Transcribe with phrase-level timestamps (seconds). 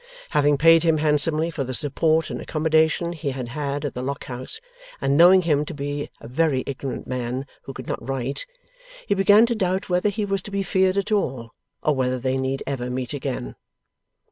[0.31, 4.23] Having paid him handsomely for the support and accommodation he had had at the Lock
[4.23, 4.59] House,
[4.99, 8.47] and knowing him to be a very ignorant man who could not write,
[9.05, 11.51] he began to doubt whether he was to be feared at all,
[11.83, 13.55] or whether they need ever meet again.